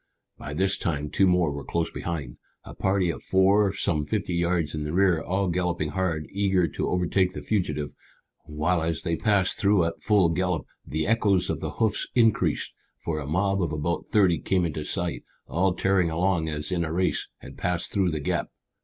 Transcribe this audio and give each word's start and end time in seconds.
By 0.35 0.55
this 0.55 0.79
time 0.79 1.11
two 1.11 1.27
more 1.27 1.51
were 1.51 1.63
close 1.63 1.91
behind, 1.91 2.37
a 2.63 2.73
party 2.73 3.11
of 3.11 3.21
four 3.21 3.71
some 3.71 4.03
fifty 4.03 4.33
yards 4.33 4.73
in 4.73 4.83
the 4.83 4.93
rear, 4.95 5.21
all 5.21 5.47
galloping 5.47 5.89
hard, 5.89 6.25
eager 6.31 6.67
to 6.69 6.89
overtake 6.89 7.33
the 7.33 7.43
fugitive, 7.43 7.91
while 8.47 8.81
as 8.81 9.03
they 9.03 9.15
passed 9.15 9.59
through 9.59 9.83
at 9.85 10.01
full 10.01 10.29
gallop 10.29 10.65
the 10.83 11.05
echoes 11.05 11.51
of 11.51 11.59
the 11.59 11.73
hoofs 11.73 12.07
increased, 12.15 12.73
for 12.97 13.19
a 13.19 13.27
mob 13.27 13.61
of 13.61 13.71
about 13.71 14.07
thirty 14.11 14.39
came 14.39 14.65
into 14.65 14.85
sight, 14.85 15.21
all 15.45 15.75
tearing 15.75 16.09
along 16.09 16.49
as 16.49 16.71
in 16.71 16.83
a 16.83 16.91
race, 16.91 17.27
and 17.39 17.55
passed 17.55 17.91
through 17.91 18.09
the 18.09 18.19
gap. 18.19 18.47